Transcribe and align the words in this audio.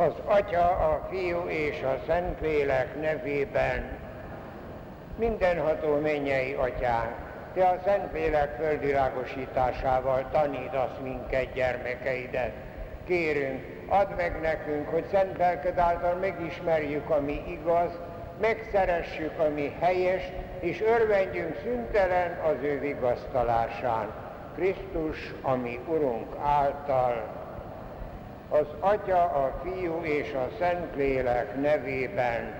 Az 0.00 0.12
Atya, 0.24 0.68
a 0.68 1.06
Fiú 1.10 1.48
és 1.48 1.82
a 1.82 1.98
Szentlélek 2.06 3.00
nevében 3.00 3.98
mindenható 5.18 5.98
mennyei 6.00 6.52
Atyánk, 6.52 7.14
Te 7.54 7.68
a 7.68 7.78
Szentlélek 7.84 8.56
földvilágosításával 8.56 10.28
tanítasz 10.32 10.98
minket, 11.02 11.52
gyermekeidet. 11.52 12.52
Kérünk, 13.04 13.62
add 13.88 14.08
meg 14.16 14.40
nekünk, 14.40 14.88
hogy 14.88 15.04
szent 15.10 15.38
lelked 15.38 15.78
által 15.78 16.14
megismerjük, 16.14 17.10
ami 17.10 17.42
igaz, 17.48 17.90
megszeressük, 18.40 19.38
ami 19.38 19.76
helyes, 19.80 20.22
és 20.60 20.82
örvendjünk 20.82 21.56
szüntelen 21.62 22.38
az 22.38 22.62
ő 22.62 22.78
vigasztalásán. 22.78 24.10
Krisztus, 24.54 25.34
ami 25.42 25.80
Urunk 25.86 26.36
által 26.42 27.39
az 28.50 28.66
Atya, 28.80 29.22
a 29.24 29.60
Fiú 29.62 30.02
és 30.02 30.32
a 30.32 30.48
Szentlélek 30.58 31.60
nevében 31.60 32.54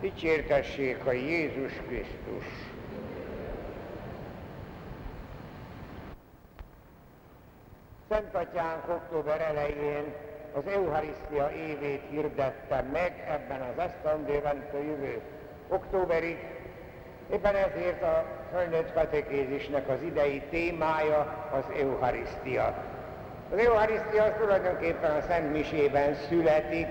dicsértessék 0.00 1.06
a 1.06 1.12
Jézus 1.12 1.72
Krisztus. 1.86 2.44
Szent 8.08 8.34
Atyánk 8.34 8.88
október 8.88 9.40
elején 9.40 10.04
az 10.52 10.66
Eucharisztia 10.66 11.50
évét 11.50 12.02
hirdette 12.10 12.84
meg 12.92 13.24
ebben 13.28 13.60
az 13.60 13.78
esztendőben 13.78 14.64
a 14.72 14.76
jövő 14.76 15.20
októberig. 15.68 16.38
Éppen 17.32 17.54
ezért 17.54 18.02
a 18.02 18.24
fölnőtt 18.52 18.92
katekézisnek 18.92 19.88
az 19.88 20.02
idei 20.02 20.42
témája 20.50 21.48
az 21.52 21.64
Eucharisztia. 21.78 22.84
Az 23.52 23.58
Eucharisztia 23.58 24.22
az 24.22 24.32
tulajdonképpen 24.40 25.10
a 25.10 25.20
Szent 25.28 25.52
Misében 25.52 26.14
születik, 26.28 26.86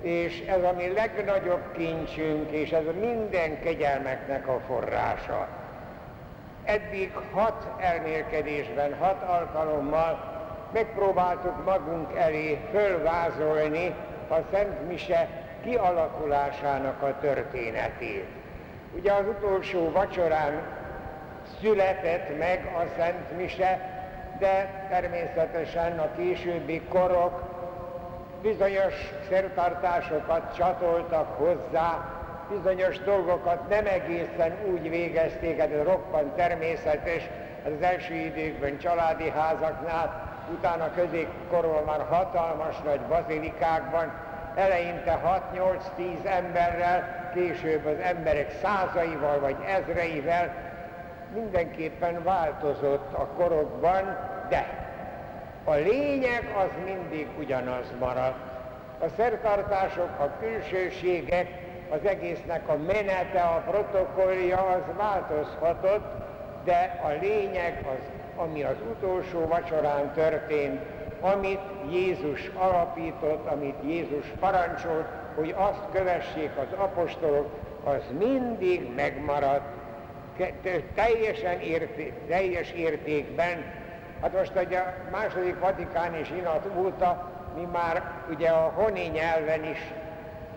és 0.00 0.40
ez 0.46 0.62
a 0.62 0.72
mi 0.72 0.92
legnagyobb 0.92 1.72
kincsünk, 1.76 2.50
és 2.50 2.70
ez 2.70 2.86
a 2.86 2.98
minden 3.00 3.60
kegyelmeknek 3.60 4.48
a 4.48 4.60
forrása. 4.66 5.48
Eddig 6.64 7.12
hat 7.32 7.66
elmélkedésben, 7.78 8.94
hat 8.98 9.22
alkalommal 9.22 10.38
megpróbáltuk 10.72 11.64
magunk 11.64 12.16
elé 12.16 12.58
fölvázolni 12.72 13.94
a 14.28 14.36
Szent 14.52 14.88
Mise 14.88 15.28
kialakulásának 15.62 17.02
a 17.02 17.18
történetét. 17.20 18.26
Ugye 18.96 19.12
az 19.12 19.24
utolsó 19.26 19.90
vacsorán 19.90 20.62
született 21.60 22.38
meg 22.38 22.72
a 22.76 22.82
Szent 22.98 23.36
Mise, 23.36 23.89
de 24.40 24.86
természetesen 24.88 25.98
a 25.98 26.08
későbbi 26.16 26.82
korok 26.88 27.42
bizonyos 28.42 28.94
szertartásokat 29.30 30.54
csatoltak 30.56 31.36
hozzá, 31.36 32.04
bizonyos 32.50 32.98
dolgokat 32.98 33.68
nem 33.68 33.86
egészen 33.86 34.52
úgy 34.72 34.90
végezték, 34.90 35.58
ez 35.58 35.82
roppant 35.82 36.32
természetes, 36.32 37.28
az 37.64 37.82
első 37.82 38.14
időkben 38.14 38.78
családi 38.78 39.30
házaknál, 39.30 40.28
utána 40.52 40.90
középkorban 40.94 41.84
már 41.84 42.06
hatalmas 42.08 42.76
nagy 42.84 43.00
bazilikákban, 43.00 44.12
eleinte 44.54 45.20
6-8-10 45.54 46.24
emberrel, 46.24 47.30
később 47.34 47.86
az 47.86 47.98
emberek 48.02 48.50
százaival 48.62 49.40
vagy 49.40 49.56
ezreivel, 49.66 50.69
mindenképpen 51.34 52.22
változott 52.22 53.12
a 53.12 53.26
korokban, 53.26 54.18
de 54.48 54.88
a 55.64 55.74
lényeg 55.74 56.54
az 56.56 56.70
mindig 56.84 57.28
ugyanaz 57.38 57.92
maradt. 57.98 58.48
A 58.98 59.08
szertartások, 59.16 60.08
a 60.18 60.30
külsőségek, 60.40 61.48
az 61.90 62.04
egésznek 62.04 62.68
a 62.68 62.76
menete, 62.76 63.40
a 63.40 63.62
protokollja 63.70 64.58
az 64.58 64.96
változhatott, 64.96 66.04
de 66.64 67.00
a 67.02 67.08
lényeg 67.20 67.86
az, 67.86 68.10
ami 68.44 68.62
az 68.62 68.76
utolsó 68.90 69.46
vacsorán 69.46 70.12
történt, 70.12 70.80
amit 71.20 71.60
Jézus 71.90 72.50
alapított, 72.54 73.46
amit 73.46 73.76
Jézus 73.84 74.26
parancsolt, 74.40 75.06
hogy 75.34 75.54
azt 75.58 75.82
kövessék 75.92 76.50
az 76.56 76.78
apostolok, 76.78 77.48
az 77.84 78.02
mindig 78.18 78.94
megmaradt, 78.94 79.79
teljesen 80.94 81.60
érté, 81.60 82.12
teljes 82.28 82.72
értékben. 82.72 83.64
Hát 84.22 84.32
most 84.32 84.52
ugye 84.66 84.78
a 84.78 84.94
második 85.10 85.58
vatikáni 85.58 86.24
zsinat 86.24 86.66
óta 86.78 87.30
mi 87.56 87.68
már 87.72 88.02
ugye 88.30 88.48
a 88.48 88.72
honi 88.74 89.06
nyelven 89.06 89.64
is 89.64 89.78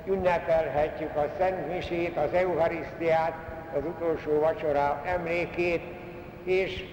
ünnepelhetjük 0.06 1.16
a 1.16 1.26
Szent 1.38 1.74
Misét, 1.74 2.18
az 2.18 2.34
Eucharisztiát, 2.34 3.34
az 3.76 3.82
utolsó 3.86 4.40
vacsorá 4.40 5.02
emlékét, 5.06 5.82
és 6.44 6.86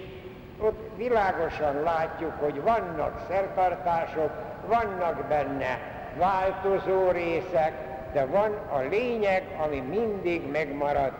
ott 0.59 0.89
világosan 0.97 1.81
látjuk, 1.83 2.33
hogy 2.39 2.61
vannak 2.61 3.25
szertartások, 3.29 4.31
vannak 4.67 5.25
benne 5.27 5.79
változó 6.17 7.11
részek, 7.11 7.71
de 8.13 8.25
van 8.25 8.51
a 8.51 8.79
lényeg, 8.89 9.43
ami 9.65 9.79
mindig 9.79 10.49
megmarad 10.51 11.11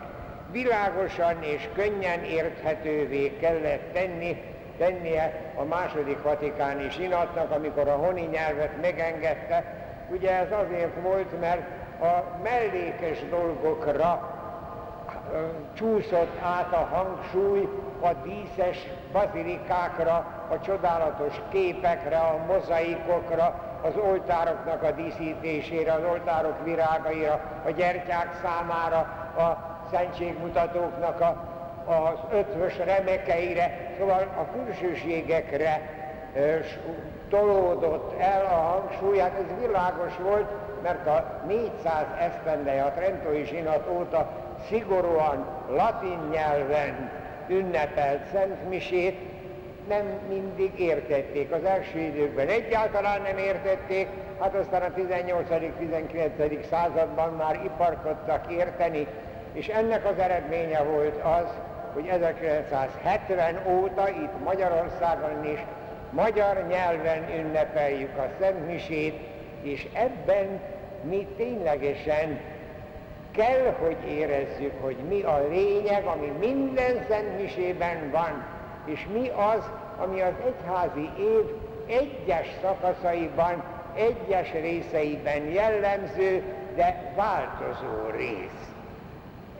világosan 0.52 1.42
és 1.42 1.68
könnyen 1.74 2.24
érthetővé 2.24 3.36
kellett 3.40 3.92
tenni, 3.92 4.42
tennie 4.78 5.52
a 5.56 5.64
második 5.64 6.22
vatikáni 6.22 6.90
sinatnak, 6.90 7.50
amikor 7.50 7.88
a 7.88 7.96
honi 7.96 8.28
nyelvet 8.32 8.80
megengedte. 8.80 9.64
Ugye 10.10 10.30
ez 10.30 10.52
azért 10.52 11.00
volt, 11.02 11.40
mert 11.40 11.62
a 12.00 12.40
mellékes 12.42 13.18
dolgokra 13.30 14.30
csúszott 15.74 16.40
át 16.42 16.72
a 16.72 16.88
hangsúly 16.94 17.68
a 18.00 18.12
díszes 18.12 18.86
bazilikákra, 19.12 20.14
a 20.50 20.60
csodálatos 20.60 21.40
képekre, 21.50 22.18
a 22.18 22.44
mozaikokra, 22.46 23.71
az 23.82 23.92
oltároknak 23.96 24.82
a 24.82 24.90
díszítésére, 24.90 25.92
az 25.92 26.02
oltárok 26.10 26.64
virágaira, 26.64 27.40
a 27.64 27.70
gyertyák 27.70 28.38
számára, 28.42 28.98
a 29.36 29.78
szentségmutatóknak 29.90 31.20
a, 31.20 31.36
az 31.92 32.18
ötvös 32.32 32.78
remekeire, 32.78 33.94
szóval 33.98 34.20
a 34.20 34.56
külsőségekre 34.56 35.80
tolódott 37.30 38.20
el 38.20 38.44
a 38.44 38.54
hangsúly, 38.54 39.18
hát 39.18 39.32
ez 39.38 39.66
világos 39.66 40.12
volt, 40.22 40.50
mert 40.82 41.06
a 41.06 41.40
400 41.46 42.04
esztendeje 42.18 42.82
a 42.82 42.92
Trentói 42.92 43.44
zsinat 43.44 43.88
óta 43.90 44.30
szigorúan 44.68 45.46
latin 45.68 46.18
nyelven 46.30 47.10
ünnepelt 47.48 48.26
Szent 48.32 48.68
Misét, 48.68 49.31
nem 49.88 50.06
mindig 50.28 50.80
értették. 50.80 51.52
Az 51.52 51.64
első 51.64 51.98
időkben 51.98 52.48
egyáltalán 52.48 53.22
nem 53.22 53.38
értették, 53.38 54.08
hát 54.40 54.54
aztán 54.54 54.82
a 54.82 55.00
18.-19. 55.00 56.68
században 56.70 57.32
már 57.32 57.60
iparkodtak 57.64 58.52
érteni, 58.52 59.06
és 59.52 59.68
ennek 59.68 60.06
az 60.06 60.18
eredménye 60.18 60.82
volt 60.82 61.22
az, 61.22 61.46
hogy 61.92 62.06
1970 62.06 63.62
óta 63.66 64.08
itt 64.08 64.44
Magyarországon 64.44 65.44
is 65.44 65.58
magyar 66.10 66.66
nyelven 66.68 67.24
ünnepeljük 67.38 68.16
a 68.16 68.30
Szent 68.40 68.66
Misét, 68.66 69.14
és 69.62 69.86
ebben 69.92 70.60
mi 71.02 71.26
ténylegesen 71.36 72.40
kell, 73.30 73.74
hogy 73.78 73.96
érezzük, 74.08 74.72
hogy 74.80 74.96
mi 75.08 75.22
a 75.22 75.46
lényeg, 75.50 76.04
ami 76.04 76.32
minden 76.38 77.04
Szent 77.08 77.40
Misében 77.42 78.10
van, 78.10 78.44
és 78.84 79.06
mi 79.12 79.28
az, 79.28 79.70
ami 79.98 80.20
az 80.20 80.34
egyházi 80.46 81.10
év 81.18 81.44
egyes 81.86 82.46
szakaszaiban, 82.62 83.62
egyes 83.94 84.52
részeiben 84.52 85.44
jellemző, 85.44 86.42
de 86.74 87.12
változó 87.16 88.16
rész 88.16 88.72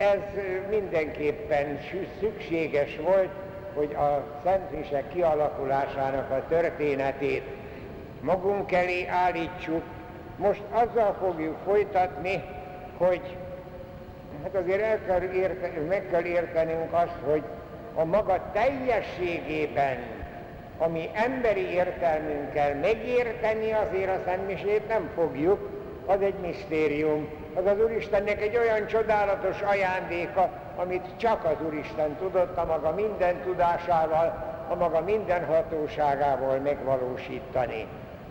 ez 0.02 0.20
mindenképpen 0.70 1.78
szükséges 2.20 2.96
volt, 2.96 3.28
hogy 3.74 3.94
a 3.94 4.24
Szent 4.44 4.70
Mise 4.70 5.04
kialakulásának 5.08 6.30
a 6.30 6.44
történetét 6.48 7.44
magunk 8.20 8.72
elé 8.72 9.06
állítsuk. 9.06 9.82
Most 10.36 10.62
azzal 10.70 11.16
fogjuk 11.20 11.56
folytatni, 11.64 12.44
hogy 12.96 13.36
hát 14.42 14.54
azért 14.54 14.82
el 14.82 14.98
kell 15.06 15.22
érteni, 15.22 15.86
meg 15.86 16.08
kell 16.10 16.24
értenünk 16.24 16.92
azt, 16.92 17.16
hogy 17.24 17.42
a 17.94 18.04
maga 18.04 18.50
teljességében, 18.52 19.96
ami 20.78 21.10
emberi 21.12 21.70
értelmünkkel 21.70 22.74
megérteni 22.74 23.72
azért 23.72 24.10
a 24.10 24.22
Szent 24.24 24.46
Misét 24.46 24.88
nem 24.88 25.10
fogjuk, 25.14 25.70
az 26.06 26.20
egy 26.20 26.38
misztérium 26.40 27.28
az 27.54 27.66
az 27.66 27.80
Úristennek 27.84 28.40
egy 28.40 28.56
olyan 28.56 28.86
csodálatos 28.86 29.60
ajándéka, 29.60 30.50
amit 30.76 31.04
csak 31.16 31.44
az 31.44 31.66
Úristen 31.66 32.16
tudott 32.16 32.56
a 32.56 32.64
maga 32.64 32.94
minden 32.94 33.40
tudásával, 33.44 34.44
a 34.68 34.74
maga 34.74 35.00
minden 35.00 35.44
hatóságával 35.44 36.58
megvalósítani. 36.58 37.86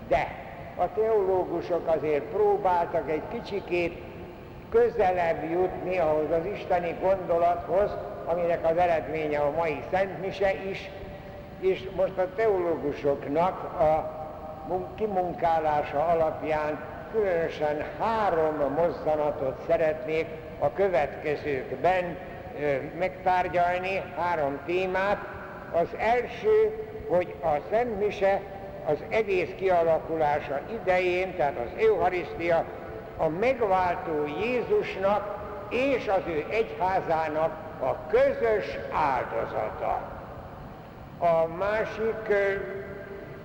De 0.08 0.28
a 0.76 0.94
teológusok 0.94 1.88
azért 1.88 2.24
próbáltak 2.24 3.10
egy 3.10 3.22
kicsikét 3.32 4.02
közelebb 4.70 5.52
jutni 5.52 5.98
ahhoz 5.98 6.32
az 6.32 6.46
isteni 6.46 6.96
gondolathoz, 7.02 7.92
aminek 8.26 8.66
az 8.66 8.78
eredménye 8.78 9.40
a 9.40 9.52
mai 9.58 9.84
Szent 9.92 10.22
Mise 10.22 10.54
is, 10.54 10.90
és 11.60 11.90
most 11.96 12.18
a 12.18 12.28
teológusoknak 12.36 13.64
a 13.64 14.20
kimunkálása 14.96 16.06
alapján 16.06 16.80
különösen 17.12 17.84
három 18.00 18.74
mozzanatot 18.76 19.64
szeretnék 19.68 20.26
a 20.60 20.74
következőkben 20.74 22.18
megtárgyalni, 22.98 24.02
három 24.18 24.60
témát. 24.66 25.18
Az 25.72 25.88
első, 25.98 26.86
hogy 27.08 27.36
a 27.42 27.56
Szent 27.70 28.00
Mise 28.00 28.42
az 28.86 28.98
egész 29.10 29.50
kialakulása 29.58 30.60
idején, 30.82 31.36
tehát 31.36 31.58
az 31.58 31.84
Eucharisztia 31.84 32.66
a 33.18 33.28
megváltó 33.28 34.26
Jézusnak 34.42 35.40
és 35.70 36.08
az 36.08 36.22
ő 36.28 36.46
egyházának 36.50 37.71
a 37.82 37.98
közös 38.10 38.78
áldozata. 38.92 40.02
A 41.20 41.48
másik 41.58 42.34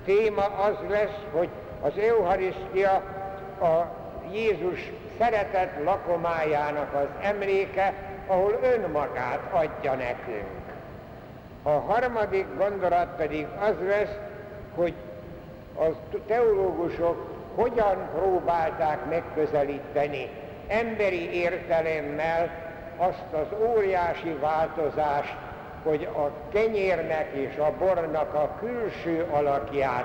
téma 0.05 0.44
az 0.44 0.75
lesz, 0.88 1.19
hogy 1.33 1.49
az 1.83 1.93
Eucharisztia 1.99 2.93
a 3.61 3.87
Jézus 4.33 4.93
szeretett 5.19 5.85
lakomájának 5.85 6.94
az 6.94 7.06
emléke, 7.23 7.94
ahol 8.27 8.59
önmagát 8.62 9.41
adja 9.50 9.94
nekünk. 9.94 10.65
A 11.62 11.71
harmadik 11.71 12.47
gondolat 12.56 13.09
pedig 13.17 13.47
az 13.61 13.75
lesz, 13.89 14.17
hogy 14.75 14.94
a 15.79 15.85
teológusok 16.27 17.35
hogyan 17.55 18.09
próbálták 18.15 19.09
megközelíteni 19.09 20.31
emberi 20.69 21.31
értelemmel 21.32 22.66
azt 22.96 23.32
az 23.32 23.58
óriási 23.69 24.37
változást, 24.40 25.37
hogy 25.82 26.08
a 26.16 26.31
kenyérnek 26.52 27.31
és 27.32 27.56
a 27.56 27.72
bornak 27.78 28.34
a 28.34 28.56
külső 28.60 29.26
alakját 29.31 30.04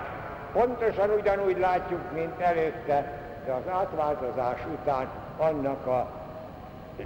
pontosan 0.53 1.09
ugyanúgy 1.09 1.59
látjuk, 1.59 2.01
mint 2.13 2.39
előtte, 2.39 3.19
de 3.45 3.51
az 3.51 3.67
átváltozás 3.71 4.59
után 4.71 5.09
annak 5.37 5.87
a 5.87 6.11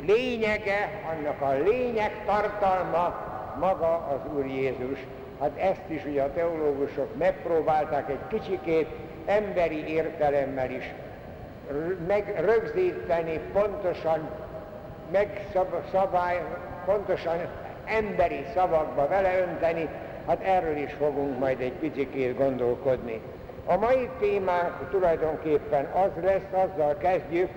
lényege, 0.06 0.90
annak 1.12 1.42
a 1.42 1.64
lényeg 1.64 2.12
tartalma 2.26 3.16
maga 3.60 3.94
az 3.96 4.34
Úr 4.36 4.46
Jézus. 4.46 5.00
Hát 5.40 5.58
ezt 5.58 5.84
is 5.88 6.06
ugye 6.06 6.24
a 6.24 6.34
teológusok 6.34 7.18
megpróbálták 7.18 8.10
egy 8.10 8.28
kicsikét 8.28 8.90
emberi 9.26 9.88
értelemmel 9.88 10.72
is 10.72 10.94
megrögzíteni, 12.08 13.40
pontosan 13.54 14.30
megszabály, 15.12 16.42
pontosan 16.86 17.38
emberi 17.86 18.46
szavakba 18.54 19.08
veleönteni, 19.08 19.90
hát 20.28 20.42
erről 20.42 20.78
is 20.78 20.94
fogunk 20.94 21.40
majd 21.40 21.60
egy 21.60 21.74
picikét 21.74 22.38
gondolkodni. 22.38 23.22
A 23.66 23.78
mai 23.78 24.10
témánk 24.20 24.90
tulajdonképpen 24.90 25.86
az 25.86 26.24
lesz, 26.24 26.52
azzal 26.52 26.98
kezdjük, 26.98 27.50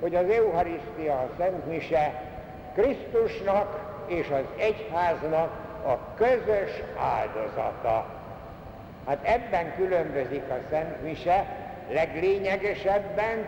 hogy 0.00 0.14
az 0.14 0.28
Eucharisztia, 0.28 1.14
a 1.14 1.28
Szent 1.38 1.66
Mise 1.66 2.22
Krisztusnak 2.74 3.80
és 4.06 4.26
az 4.30 4.44
egyháznak 4.56 5.50
a 5.86 6.14
közös 6.16 6.82
áldozata. 6.98 8.06
Hát 9.06 9.18
ebben 9.22 9.74
különbözik 9.76 10.42
a 10.50 10.58
Szent 10.70 11.02
Mise 11.02 11.46
leglényegesebben 11.90 13.44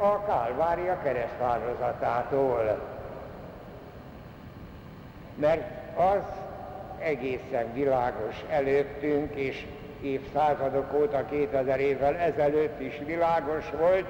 a 0.00 0.24
Kálvária 0.24 0.98
keresztáldozatától. 1.02 2.91
Mert 5.34 5.62
az 5.96 6.22
egészen 6.98 7.72
világos 7.72 8.44
előttünk, 8.50 9.34
és 9.34 9.66
évszázadok 10.02 10.92
óta, 10.94 11.24
2000 11.30 11.80
évvel 11.80 12.16
ezelőtt 12.16 12.80
is 12.80 13.00
világos 13.06 13.64
volt, 13.78 14.06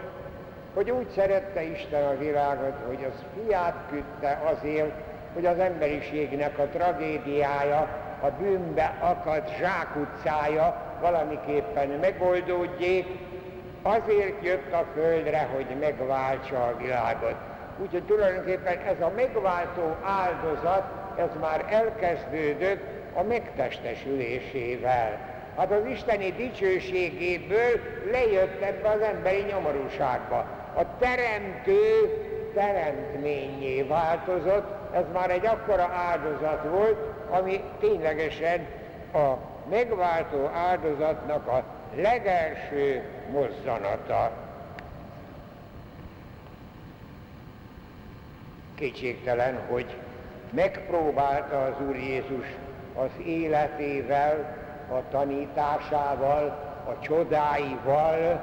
hogy 0.74 0.90
úgy 0.90 1.08
szerette 1.08 1.62
Isten 1.62 2.04
a 2.04 2.18
világot, 2.18 2.74
hogy 2.86 3.06
az 3.12 3.24
fiát 3.34 3.76
küldte 3.90 4.42
azért, 4.52 4.92
hogy 5.34 5.46
az 5.46 5.58
emberiségnek 5.58 6.58
a 6.58 6.66
tragédiája, 6.66 7.88
a 8.20 8.30
bűnbe 8.38 8.96
akadt 9.00 9.56
zsákutcája 9.58 10.96
valamiképpen 11.00 11.88
megoldódjék, 11.88 13.06
azért 13.82 14.44
jött 14.44 14.72
a 14.72 14.84
földre, 14.94 15.48
hogy 15.54 15.66
megváltsa 15.80 16.62
a 16.64 16.76
világot. 16.76 17.34
Úgyhogy 17.78 18.02
tulajdonképpen 18.02 18.78
ez 18.78 19.00
a 19.00 19.12
megváltó 19.16 19.96
áldozat, 20.04 21.01
ez 21.18 21.30
már 21.40 21.64
elkezdődött 21.68 22.82
a 23.14 23.22
megtestesülésével. 23.22 25.30
Hát 25.56 25.70
az 25.70 25.86
isteni 25.86 26.32
dicsőségéből 26.32 27.80
lejött 28.10 28.62
ebbe 28.62 28.88
az 28.88 29.00
emberi 29.00 29.44
nyomorúságba. 29.50 30.46
A 30.76 30.98
teremtő 30.98 31.80
teremtményé 32.54 33.82
változott, 33.82 34.94
ez 34.94 35.04
már 35.12 35.30
egy 35.30 35.46
akkora 35.46 35.82
áldozat 35.82 36.62
volt, 36.70 36.98
ami 37.30 37.60
ténylegesen 37.80 38.66
a 39.12 39.32
megváltó 39.70 40.50
áldozatnak 40.54 41.46
a 41.46 41.64
legelső 41.94 43.02
mozzanata. 43.30 44.30
Kétségtelen, 48.74 49.60
hogy 49.68 49.96
megpróbálta 50.52 51.62
az 51.62 51.86
Úr 51.88 51.96
Jézus 51.96 52.46
az 52.94 53.24
életével, 53.26 54.56
a 54.90 55.08
tanításával, 55.10 56.46
a 56.86 57.00
csodáival, 57.00 58.40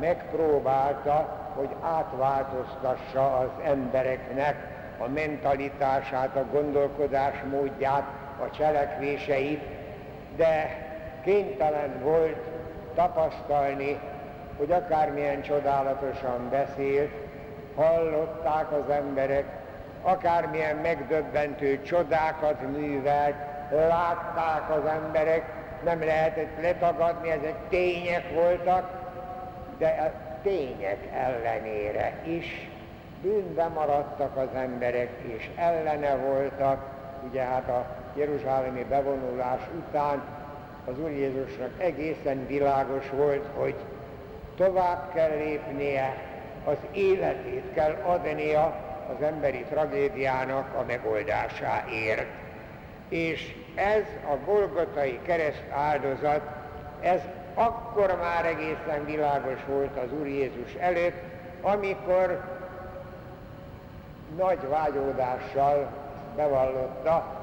megpróbálta, 0.00 1.36
hogy 1.54 1.68
átváltoztassa 1.82 3.36
az 3.36 3.64
embereknek 3.64 4.56
a 4.98 5.08
mentalitását, 5.08 6.36
a 6.36 6.44
gondolkodás 6.52 7.34
módját, 7.50 8.04
a 8.40 8.50
cselekvéseit, 8.50 9.62
de 10.36 10.86
kénytelen 11.24 12.00
volt 12.02 12.36
tapasztalni, 12.94 13.98
hogy 14.56 14.72
akármilyen 14.72 15.42
csodálatosan 15.42 16.48
beszélt, 16.50 17.10
hallották 17.76 18.72
az 18.72 18.90
emberek, 18.90 19.57
akármilyen 20.02 20.76
megdöbbentő 20.76 21.82
csodákat 21.82 22.76
művelt, 22.76 23.34
látták 23.70 24.70
az 24.70 24.90
emberek, 24.90 25.52
nem 25.84 26.04
lehetett 26.04 26.62
letagadni, 26.62 27.30
ezek 27.30 27.54
tények 27.68 28.32
voltak, 28.34 28.90
de 29.78 29.86
a 29.86 30.40
tények 30.42 30.98
ellenére 31.14 32.12
is 32.24 32.70
bűnbe 33.22 33.66
maradtak 33.66 34.36
az 34.36 34.48
emberek, 34.54 35.10
és 35.36 35.50
ellene 35.56 36.16
voltak, 36.16 36.86
ugye 37.30 37.42
hát 37.42 37.68
a 37.68 37.86
Jeruzsálemi 38.14 38.84
bevonulás 38.88 39.60
után 39.76 40.22
az 40.84 40.98
Úr 40.98 41.10
Jézusnak 41.10 41.70
egészen 41.78 42.46
világos 42.46 43.10
volt, 43.10 43.46
hogy 43.56 43.74
tovább 44.56 45.12
kell 45.14 45.36
lépnie, 45.36 46.16
az 46.64 46.76
életét 46.92 47.64
kell 47.74 47.96
adnia 48.06 48.87
az 49.16 49.22
emberi 49.22 49.64
tragédiának 49.70 50.74
a 50.74 50.84
megoldásáért. 50.86 52.26
És 53.08 53.54
ez 53.74 54.02
a 54.30 54.36
Golgotai 54.44 55.20
kereszt 55.22 55.64
áldozat, 55.70 56.40
ez 57.00 57.20
akkor 57.54 58.18
már 58.20 58.44
egészen 58.46 59.04
világos 59.04 59.58
volt 59.66 59.96
az 59.96 60.12
Úr 60.20 60.26
Jézus 60.26 60.74
előtt, 60.78 61.22
amikor 61.62 62.40
nagy 64.36 64.68
vágyódással 64.68 65.88
bevallotta, 66.36 67.36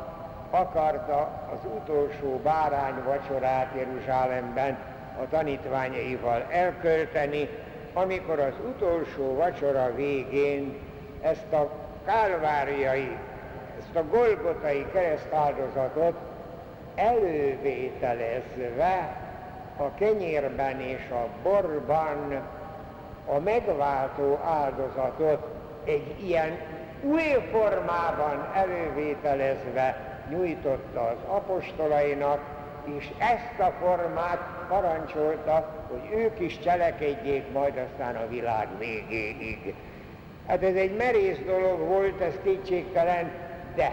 akarta 0.49 1.47
az 1.53 1.59
utolsó 1.75 2.39
bárány 2.43 3.03
vacsorát 3.05 3.71
Jeruzsálemben 3.75 4.77
a 5.21 5.27
tanítványaival 5.29 6.45
elkölteni, 6.49 7.49
amikor 7.93 8.39
az 8.39 8.53
utolsó 8.67 9.35
vacsora 9.35 9.95
végén 9.95 10.75
ezt 11.25 11.53
a 11.53 11.69
kálváriai, 12.05 13.17
ezt 13.79 13.95
a 13.95 14.03
golgotai 14.03 14.85
keresztáldozatot 14.93 16.13
elővételezve 16.95 19.15
a 19.77 19.93
kenyérben 19.93 20.79
és 20.79 21.09
a 21.09 21.27
borban 21.43 22.41
a 23.25 23.39
megváltó 23.39 24.39
áldozatot 24.45 25.47
egy 25.83 26.15
ilyen 26.25 26.57
új 27.01 27.49
formában 27.51 28.47
elővételezve 28.53 30.19
nyújtotta 30.29 31.01
az 31.01 31.17
apostolainak, 31.27 32.39
és 32.97 33.09
ezt 33.17 33.59
a 33.59 33.73
formát 33.79 34.39
parancsolta, 34.67 35.85
hogy 35.89 36.19
ők 36.19 36.39
is 36.39 36.59
cselekedjék 36.59 37.51
majd 37.51 37.77
aztán 37.77 38.15
a 38.15 38.27
világ 38.27 38.67
végéig. 38.77 39.75
Hát 40.47 40.63
ez 40.63 40.75
egy 40.75 40.95
merész 40.95 41.39
dolog 41.45 41.79
volt, 41.79 42.21
ez 42.21 42.33
kétségtelen, 42.43 43.31
de 43.75 43.91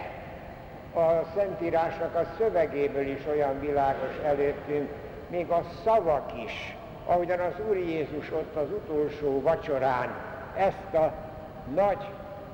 a 0.93 1.25
Szentírásnak 1.35 2.15
a 2.15 2.25
szövegéből 2.37 3.07
is 3.07 3.21
olyan 3.31 3.59
világos 3.59 4.17
előttünk, 4.23 4.89
még 5.27 5.49
a 5.49 5.63
szavak 5.83 6.31
is, 6.45 6.77
ahogyan 7.05 7.39
az 7.39 7.53
Úr 7.69 7.77
Jézus 7.77 8.31
ott 8.31 8.55
az 8.55 8.69
utolsó 8.71 9.41
vacsorán 9.41 10.15
ezt 10.57 10.93
a 10.93 11.13
nagy 11.73 12.07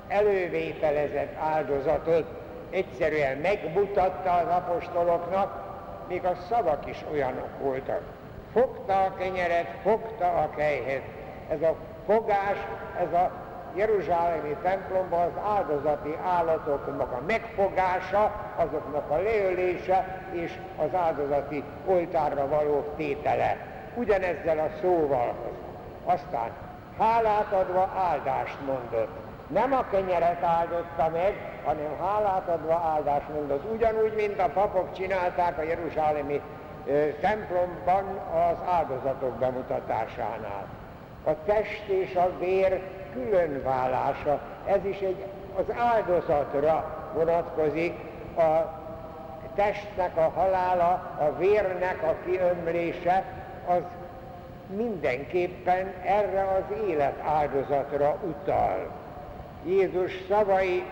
elővételezett 0.08 1.36
áldozatot 1.38 2.26
egyszerűen 2.70 3.36
megmutatta 3.36 4.32
az 4.32 4.46
apostoloknak, 4.46 5.68
még 6.08 6.24
a 6.24 6.36
szavak 6.48 6.86
is 6.86 7.04
olyanok 7.12 7.58
voltak. 7.60 8.00
Fogta 8.52 9.02
a 9.02 9.14
kenyeret, 9.18 9.68
fogta 9.82 10.26
a 10.26 10.50
kejhet. 10.56 11.02
Ez 11.48 11.62
a 11.62 11.76
fogás, 12.06 12.56
ez 13.00 13.12
a 13.12 13.49
Jeruzsálemi 13.74 14.56
templomban 14.62 15.20
az 15.20 15.42
áldozati 15.56 16.16
állatoknak 16.24 17.12
a 17.12 17.20
megfogása, 17.26 18.32
azoknak 18.56 19.10
a 19.10 19.16
leölése 19.16 20.22
és 20.32 20.52
az 20.76 20.94
áldozati 20.94 21.64
oltárra 21.86 22.48
való 22.48 22.92
tétele. 22.96 23.56
Ugyanezzel 23.94 24.58
a 24.58 24.68
szóval. 24.80 25.34
Aztán 26.04 26.50
hálát 26.98 27.52
adva 27.52 27.90
áldást 27.96 28.56
mondott. 28.66 29.18
Nem 29.46 29.72
a 29.72 29.84
kenyeret 29.90 30.42
áldotta 30.42 31.08
meg, 31.12 31.60
hanem 31.64 31.98
hálát 32.00 32.48
adva 32.48 32.82
áldást 32.94 33.28
mondott. 33.28 33.72
Ugyanúgy, 33.72 34.14
mint 34.14 34.40
a 34.40 34.48
papok 34.48 34.92
csinálták 34.92 35.58
a 35.58 35.62
Jeruzsálemi 35.62 36.40
templomban 37.20 38.04
az 38.34 38.56
áldozatok 38.68 39.38
bemutatásánál. 39.38 40.66
A 41.24 41.30
test 41.44 41.86
és 41.86 42.14
a 42.14 42.30
vér 42.38 42.80
különválása, 43.12 44.40
ez 44.66 44.84
is 44.84 44.98
egy, 44.98 45.24
az 45.56 45.74
áldozatra 45.76 47.10
vonatkozik, 47.14 47.94
a 48.36 48.78
testnek 49.54 50.16
a 50.16 50.32
halála, 50.34 51.16
a 51.18 51.36
vérnek 51.38 52.02
a 52.02 52.14
kiömlése, 52.24 53.24
az 53.66 53.82
mindenképpen 54.76 55.92
erre 56.04 56.42
az 56.42 56.88
élet 56.88 57.20
áldozatra 57.24 58.16
utal. 58.22 58.90
Jézus 59.64 60.12
szavai 60.28 60.84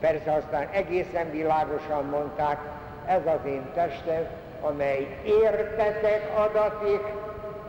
persze 0.00 0.32
aztán 0.32 0.68
egészen 0.72 1.30
világosan 1.30 2.04
mondták, 2.04 2.58
ez 3.06 3.20
az 3.26 3.46
én 3.46 3.62
testem, 3.74 4.26
amely 4.60 5.18
értetek 5.24 6.30
adatik, 6.38 7.00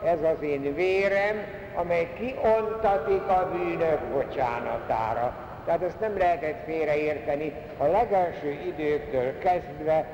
ez 0.04 0.18
az 0.36 0.42
én 0.42 0.74
vérem, 0.74 1.36
amely 1.74 2.08
kiontatik 2.18 3.26
a 3.26 3.50
bűnök 3.52 4.00
bocsánatára. 4.00 5.34
Tehát 5.64 5.82
ezt 5.82 6.00
nem 6.00 6.18
lehetett 6.18 6.64
félreérteni. 6.64 7.52
A 7.78 7.84
legelső 7.84 8.50
időktől 8.66 9.38
kezdve 9.38 10.06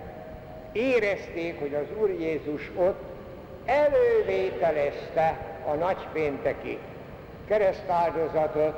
érezték, 0.73 1.61
hogy 1.61 1.75
az 1.75 2.01
Úr 2.01 2.11
Jézus 2.11 2.71
ott 2.77 3.03
elővételezte 3.65 5.39
a 5.67 5.75
nagypénteki 5.75 6.79
keresztáldozatot, 7.49 8.77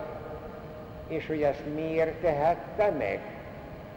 és 1.08 1.26
hogy 1.26 1.42
ezt 1.42 1.62
miért 1.74 2.14
tehette 2.20 2.90
meg. 2.98 3.20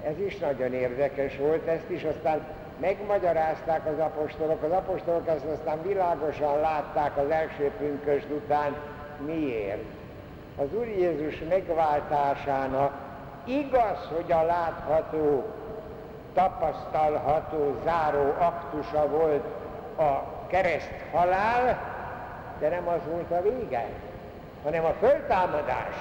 Ez 0.04 0.20
is 0.26 0.38
nagyon 0.38 0.74
érdekes 0.74 1.38
volt, 1.38 1.68
ezt 1.68 1.90
is 1.90 2.04
aztán 2.04 2.46
megmagyarázták 2.80 3.86
az 3.86 4.00
apostolok, 4.00 4.64
az 4.64 4.72
apostolok 4.72 5.28
ezt 5.28 5.46
aztán 5.46 5.82
világosan 5.82 6.60
látták 6.60 7.18
az 7.18 7.30
első 7.30 7.72
pünkösd 7.78 8.32
után, 8.32 8.76
miért. 9.26 9.84
Az 10.58 10.74
Úr 10.74 10.88
Jézus 10.88 11.40
megváltásának 11.50 12.92
igaz, 13.44 14.10
hogy 14.16 14.32
a 14.32 14.44
látható, 14.44 15.44
tapasztalható, 16.34 17.80
záró 17.84 18.34
aktusa 18.40 19.08
volt 19.08 19.44
a 19.98 20.24
kereszt 20.48 20.94
halál, 21.12 21.78
de 22.60 22.70
nem 22.70 22.88
az 22.88 23.00
volt 23.12 23.32
a 23.32 23.42
vége, 23.42 23.86
hanem 24.64 24.86
a 24.86 24.94
föltámadás. 25.00 25.96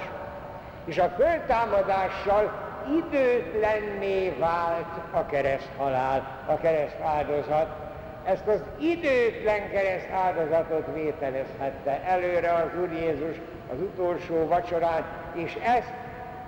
És 0.84 0.98
a 0.98 1.08
föltámadással 1.08 2.71
időtlenné 2.96 4.28
vált 4.38 5.00
a 5.10 5.26
kereszthalál, 5.26 6.44
a 6.46 6.56
kereszt 6.56 7.00
áldozat. 7.02 7.68
Ezt 8.24 8.46
az 8.46 8.62
időtlen 8.80 9.70
kereszt 9.70 10.10
áldozatot 10.10 10.94
vételezhette 10.94 12.02
előre 12.04 12.52
az 12.52 12.80
Úr 12.80 12.92
Jézus 12.92 13.36
az 13.72 13.80
utolsó 13.80 14.46
vacsorán, 14.46 15.04
és 15.34 15.58
ezt 15.64 15.92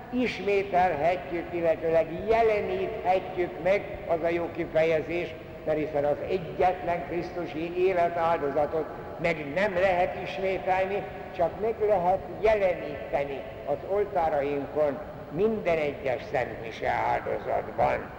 ismételhetjük, 0.09 1.53
illetőleg 1.53 2.07
jeleníthetjük 2.27 3.51
meg, 3.63 3.97
az 4.07 4.23
a 4.23 4.29
jó 4.29 4.49
kifejezés, 4.55 5.33
mert 5.65 5.77
hiszen 5.77 6.05
az 6.05 6.17
egyetlen 6.29 7.07
Krisztusi 7.07 7.87
életáldozatot 7.87 8.85
meg 9.21 9.53
nem 9.55 9.73
lehet 9.73 10.17
ismételni, 10.23 11.03
csak 11.35 11.61
meg 11.61 11.75
lehet 11.87 12.19
jeleníteni 12.39 13.41
az 13.65 13.77
oltárainkon, 13.89 14.97
minden 15.31 15.77
egyes 15.77 16.21
szentmise 16.31 16.89
áldozatban. 16.89 18.09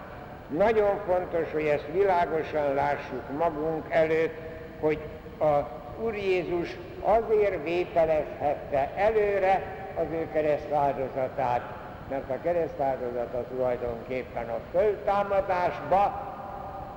Nagyon 0.47 0.99
fontos, 1.05 1.51
hogy 1.51 1.65
ezt 1.65 1.87
világosan 1.93 2.73
lássuk 2.73 3.37
magunk 3.37 3.85
előtt, 3.89 4.35
hogy 4.79 4.99
a 5.39 5.75
Úr 6.03 6.15
Jézus 6.15 6.77
azért 7.01 7.63
vételezhette 7.63 8.91
előre 8.95 9.75
az 9.95 10.05
ő 10.11 10.27
keresztáldozatát, 10.33 11.61
mert 12.09 12.29
a 12.29 12.41
keresztáldozata 12.43 13.43
tulajdonképpen 13.49 14.49
a 14.49 14.59
föltámadásba 14.71 16.21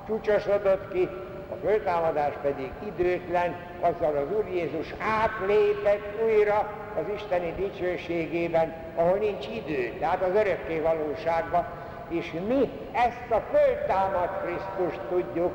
csúcsosodott 0.07 0.91
ki, 0.93 1.09
a 1.51 1.55
föltámadás 1.65 2.33
pedig 2.41 2.71
időtlen, 2.85 3.55
azzal 3.79 4.17
az 4.17 4.37
Úr 4.37 4.45
Jézus 4.53 4.93
átlépett 5.21 6.21
újra 6.23 6.71
az 6.95 7.03
Isteni 7.15 7.53
dicsőségében, 7.57 8.73
ahol 8.95 9.17
nincs 9.17 9.47
idő, 9.47 9.93
tehát 9.99 10.21
az 10.21 10.35
örökké 10.35 10.79
valóságban, 10.79 11.65
és 12.09 12.31
mi 12.47 12.69
ezt 12.91 13.31
a 13.31 13.41
föltámadt 13.51 14.41
Krisztust 14.43 14.99
tudjuk 15.09 15.53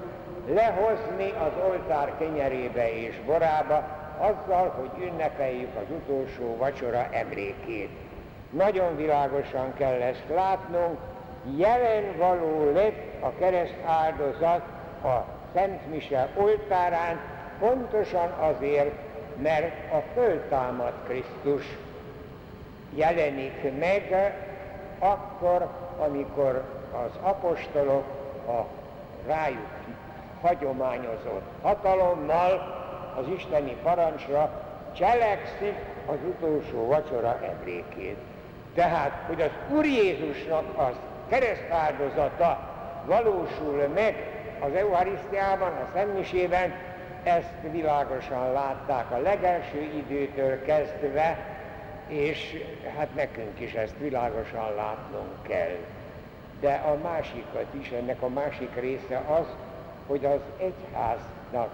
lehozni 0.49 1.31
az 1.31 1.69
oltár 1.69 2.12
kenyerébe 2.19 2.93
és 2.93 3.14
borába, 3.26 3.83
azzal, 4.19 4.69
hogy 4.69 5.05
ünnepeljük 5.05 5.76
az 5.76 5.97
utolsó 5.97 6.57
vacsora 6.57 7.07
emlékét. 7.12 7.90
Nagyon 8.50 8.97
világosan 8.97 9.75
kell 9.78 10.00
ezt 10.00 10.25
látnunk, 10.35 10.99
jelen 11.57 12.16
való 12.19 12.73
lett 12.73 13.23
a 13.23 13.33
kereszt 13.38 13.76
áldozat 13.87 14.62
a 15.05 15.25
Szent 15.55 15.90
Mise 15.90 16.28
oltárán, 16.37 17.21
pontosan 17.59 18.28
azért, 18.31 18.95
mert 19.43 19.93
a 19.93 20.02
föltámadt 20.14 21.09
Krisztus 21.09 21.76
jelenik 22.95 23.78
meg 23.78 24.35
akkor, 24.99 25.69
amikor 25.99 26.64
az 27.05 27.19
apostolok 27.23 28.05
a 28.49 28.66
rájuk 29.26 29.69
hagyományozott 30.40 31.45
hatalommal 31.62 32.75
az 33.16 33.25
isteni 33.37 33.76
parancsra 33.83 34.50
cselekszik 34.93 35.75
az 36.07 36.16
utolsó 36.28 36.87
vacsora 36.87 37.38
emlékét. 37.43 38.16
Tehát, 38.75 39.12
hogy 39.26 39.40
az 39.40 39.50
Úr 39.76 39.85
Jézusnak 39.85 40.64
az 40.76 40.95
keresztáldozata 41.28 42.59
valósul 43.07 43.87
meg 43.95 44.14
az 44.61 44.75
Eucharisztiában, 44.75 45.69
a 45.69 45.88
Szentmisében, 45.95 46.75
ezt 47.23 47.55
világosan 47.71 48.52
látták 48.52 49.11
a 49.11 49.19
legelső 49.19 49.81
időtől 49.81 50.62
kezdve, 50.62 51.55
és 52.08 52.64
hát 52.96 53.14
nekünk 53.14 53.60
is 53.60 53.72
ezt 53.72 53.94
világosan 53.98 54.75
látnunk 54.75 55.42
kell. 55.42 55.76
De 56.60 56.72
a 56.72 56.98
másikat 57.02 57.66
is, 57.80 57.90
ennek 57.90 58.22
a 58.22 58.28
másik 58.28 58.75
része 58.75 59.22
az, 59.28 59.46
hogy 60.06 60.25
az 60.25 60.40
egyháznak, 60.58 61.70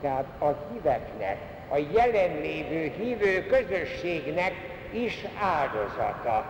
tehát 0.00 0.26
a 0.38 0.54
híveknek, 0.72 1.36
a 1.68 1.76
jelenlévő 1.92 2.92
hívő 2.98 3.46
közösségnek 3.46 4.52
is 4.92 5.24
áldozata. 5.40 6.44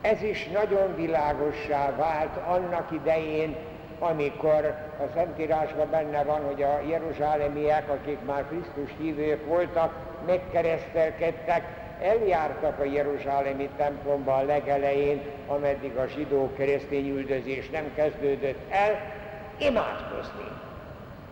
Ez 0.00 0.22
is 0.22 0.48
nagyon 0.48 0.94
világossá 0.96 1.96
vált 1.96 2.36
annak 2.36 2.90
idején, 2.92 3.56
amikor 3.98 4.64
a 4.98 5.12
Szentírásban 5.14 5.90
benne 5.90 6.22
van, 6.22 6.44
hogy 6.44 6.62
a 6.62 6.80
jeruzsálemiek, 6.88 7.90
akik 7.90 8.18
már 8.26 8.44
Krisztus 8.48 8.96
hívők 8.98 9.46
voltak, 9.46 9.94
megkeresztelkedtek, 10.26 11.83
eljártak 12.02 12.78
a 12.78 12.84
jeruzsálemi 12.84 13.68
templomba 13.76 14.36
a 14.36 14.42
legelején, 14.42 15.22
ameddig 15.46 15.96
a 15.96 16.06
zsidó 16.06 16.52
keresztény 16.56 17.08
üldözés 17.08 17.70
nem 17.70 17.94
kezdődött 17.94 18.70
el, 18.70 19.00
imádkozni. 19.58 20.48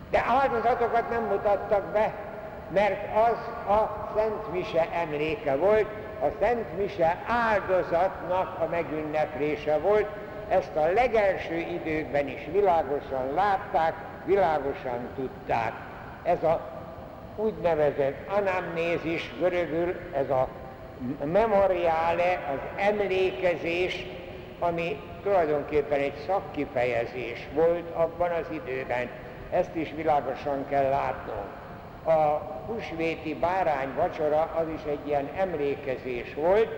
De 0.09 0.23
áldozatokat 0.27 1.09
nem 1.09 1.23
mutattak 1.23 1.91
be, 1.91 2.13
mert 2.69 3.15
az 3.15 3.69
a 3.75 4.09
Szent 4.15 4.51
Mise 4.51 4.87
emléke 4.91 5.55
volt, 5.55 5.87
a 6.21 6.27
Szent 6.39 6.77
Mise 6.77 7.17
áldozatnak 7.27 8.59
a 8.59 8.67
megünneplése 8.69 9.77
volt, 9.77 10.07
ezt 10.49 10.75
a 10.75 10.91
legelső 10.91 11.55
időkben 11.55 12.27
is 12.27 12.47
világosan 12.51 13.33
látták, 13.33 13.93
világosan 14.25 15.07
tudták. 15.15 15.71
Ez 16.23 16.43
a 16.43 16.71
úgynevezett 17.35 18.29
anamnézis 18.29 19.33
görögül, 19.39 19.95
ez 20.13 20.29
a 20.29 20.47
memoriále, 21.23 22.39
az 22.53 22.85
emlékezés, 22.85 24.05
ami 24.59 24.99
tulajdonképpen 25.23 25.99
egy 25.99 26.17
szakkifejezés 26.27 27.47
volt 27.53 27.89
abban 27.93 28.31
az 28.31 28.45
időben. 28.51 29.09
Ezt 29.51 29.75
is 29.75 29.93
világosan 29.95 30.67
kell 30.69 30.89
látnunk. 30.89 31.47
A 32.03 32.41
husvéti 32.65 33.35
bárány 33.35 33.89
vacsora 33.95 34.41
az 34.41 34.67
is 34.75 34.91
egy 34.91 35.07
ilyen 35.07 35.29
emlékezés 35.37 36.33
volt, 36.33 36.69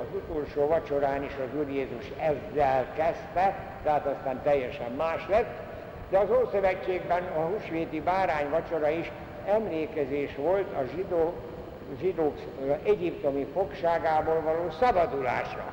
az 0.00 0.06
utolsó 0.14 0.66
vacsorán 0.66 1.24
is 1.24 1.32
az 1.32 1.58
Úr 1.58 1.68
Jézus 1.68 2.04
ezzel 2.18 2.86
kezdte, 2.96 3.56
tehát 3.82 4.06
aztán 4.06 4.40
teljesen 4.42 4.92
más 4.92 5.26
lett, 5.28 5.60
de 6.10 6.18
az 6.18 6.30
Ószövetségben 6.30 7.22
a 7.36 7.40
husvéti 7.40 8.00
bárány 8.00 8.50
vacsora 8.50 8.88
is 8.88 9.10
emlékezés 9.48 10.36
volt 10.36 10.66
a 10.72 10.82
zsidó, 10.94 11.32
zsidók 12.00 12.36
egyiptomi 12.82 13.46
fogságából 13.54 14.40
való 14.40 14.70
szabadulásra. 14.80 15.72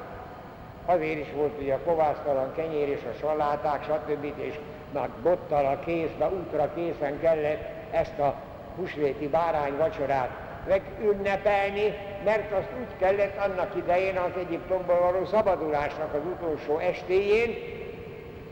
Azért 0.86 1.20
is 1.20 1.32
volt 1.36 1.62
ugye 1.62 1.74
a 1.74 1.80
kovásztalan 1.86 2.54
kenyér 2.56 2.90
és 2.90 3.02
a 3.10 3.18
saláták, 3.20 3.84
stb. 3.84 4.34
és 4.36 4.60
meg 4.94 5.10
bottal 5.24 5.66
a 5.66 5.80
kézbe, 5.86 6.30
útra 6.30 6.74
készen 6.74 7.20
kellett 7.20 7.62
ezt 7.92 8.20
a 8.20 8.36
husvéti 8.76 9.28
bárány 9.28 9.78
vacsorát 9.78 10.30
megünnepelni, 10.68 11.94
mert 12.24 12.52
azt 12.52 12.70
úgy 12.80 12.98
kellett 13.00 13.38
annak 13.38 13.76
idején 13.76 14.18
az 14.18 14.32
Egyiptomból 14.40 15.00
való 15.00 15.26
szabadulásnak 15.26 16.14
az 16.14 16.22
utolsó 16.34 16.78
estéjén, 16.78 17.56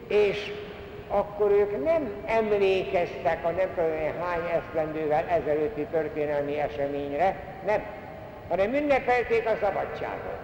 és 0.08 0.52
akkor 1.14 1.52
ők 1.52 1.84
nem 1.84 2.12
emlékeztek 2.26 3.46
a 3.46 3.50
nem 3.50 3.70
tudom 3.76 4.22
hány 4.22 4.62
esztendővel 4.62 5.26
ezelőtti 5.28 5.86
történelmi 5.92 6.60
eseményre, 6.60 7.36
nem, 7.66 7.84
hanem 8.50 8.74
ünnepelték 8.74 9.46
a 9.46 9.58
szabadságot. 9.62 10.40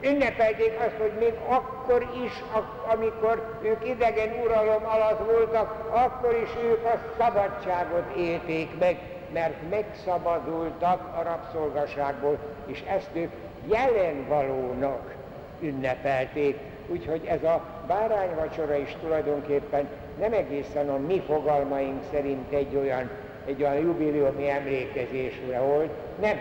Ünnepelték 0.00 0.72
azt, 0.78 0.96
hogy 0.98 1.12
még 1.18 1.32
akkor 1.46 2.06
is, 2.24 2.42
amikor 2.92 3.58
ők 3.62 3.88
idegen 3.88 4.40
uralom 4.44 4.84
alatt 4.84 5.30
voltak, 5.30 5.88
akkor 5.90 6.40
is 6.42 6.50
ők 6.64 6.84
a 6.84 6.98
szabadságot 7.18 8.16
élték 8.16 8.78
meg, 8.78 8.98
mert 9.32 9.70
megszabadultak 9.70 11.16
a 11.18 11.22
rabszolgaságból, 11.22 12.38
és 12.66 12.82
ezt 12.88 13.10
ők 13.12 13.30
jelenvalónak 13.66 15.14
ünnepelték. 15.60 16.58
Úgyhogy 16.86 17.24
ez 17.26 17.42
a 17.42 17.73
bárányvacsora 17.86 18.76
is 18.76 18.96
tulajdonképpen 19.00 19.88
nem 20.18 20.32
egészen 20.32 20.88
a 20.88 20.96
mi 20.96 21.22
fogalmaink 21.26 22.02
szerint 22.12 22.52
egy 22.52 22.76
olyan, 22.76 23.10
egy 23.46 23.62
olyan 23.62 23.78
jubileumi 23.78 24.50
emlékezésre 24.50 25.60
volt, 25.60 25.90
nem, 26.20 26.38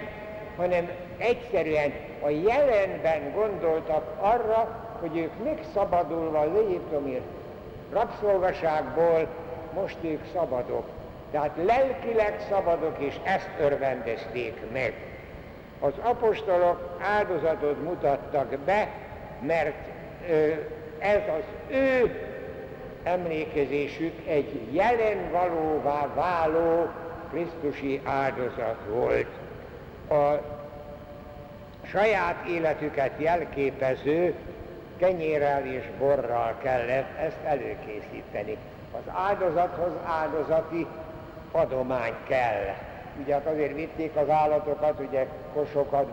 hanem 0.58 0.90
egyszerűen 1.18 1.94
a 2.24 2.30
jelenben 2.30 3.32
gondoltak 3.36 4.16
arra, 4.20 4.88
hogy 5.00 5.18
ők 5.18 5.44
megszabadulva 5.44 6.40
az 6.40 6.58
egyiptomi 6.58 7.22
rabszolgaságból, 7.92 9.28
most 9.74 9.98
ők 10.02 10.22
szabadok. 10.34 10.86
Tehát 11.32 11.52
lelkileg 11.66 12.46
szabadok, 12.50 12.96
és 12.98 13.16
ezt 13.24 13.50
örvendezték 13.60 14.72
meg. 14.72 14.94
Az 15.80 15.94
apostolok 16.02 16.98
áldozatot 17.18 17.84
mutattak 17.84 18.58
be, 18.66 18.88
mert 19.42 19.76
ez 21.04 21.22
az 21.38 21.74
ő 21.76 22.20
emlékezésük 23.04 24.28
egy 24.28 24.68
jelen 24.72 25.32
valóvá 25.32 26.08
váló 26.16 26.88
Krisztusi 27.30 28.02
áldozat 28.04 28.78
volt. 28.90 29.28
A 30.10 30.42
saját 31.86 32.46
életüket 32.48 33.12
jelképező 33.18 34.36
kenyérrel 34.98 35.66
és 35.66 35.84
borral 36.00 36.56
kellett 36.62 37.18
ezt 37.18 37.38
előkészíteni. 37.44 38.58
Az 38.92 39.14
áldozathoz 39.14 39.92
áldozati 40.06 40.88
adomány 41.52 42.14
kell. 42.28 42.76
Ugye 43.24 43.34
hát 43.34 43.46
azért 43.46 43.76
vitték 43.76 44.16
az 44.16 44.30
állatokat, 44.30 45.00
ugye 45.00 45.28
kosokat, 45.54 46.08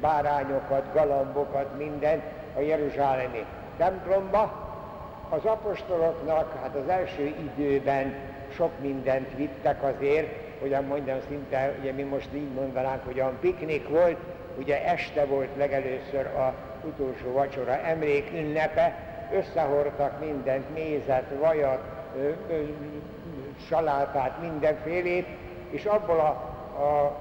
bárányokat, 0.00 0.92
galambokat, 0.92 1.78
minden 1.78 2.22
a 2.56 2.60
Jeruzsálemi 2.60 3.44
templomba. 3.76 4.64
Az 5.28 5.44
apostoloknak 5.44 6.58
hát 6.62 6.74
az 6.74 6.88
első 6.88 7.34
időben 7.56 8.14
sok 8.54 8.70
mindent 8.80 9.36
vittek 9.36 9.82
azért, 9.82 10.28
hogyan 10.60 10.84
mondjam, 10.84 11.18
szinte, 11.28 11.74
ugye 11.80 11.92
mi 11.92 12.02
most 12.02 12.28
így 12.34 12.52
mondanánk, 12.54 13.04
hogy 13.04 13.20
a 13.20 13.32
piknik 13.40 13.88
volt, 13.88 14.16
ugye 14.58 14.84
este 14.84 15.24
volt 15.24 15.48
legelőször 15.56 16.26
a 16.26 16.54
utolsó 16.84 17.32
vacsora 17.32 17.78
emlék 17.78 18.30
ünnepe, 18.34 18.98
összehordtak 19.32 20.20
mindent, 20.20 20.74
mézet, 20.74 21.24
vajat, 21.40 21.82
salátát, 23.68 24.40
mindenfélét, 24.40 25.26
és 25.70 25.84
abból 25.84 26.18
a, 26.18 26.28
a 26.82 27.14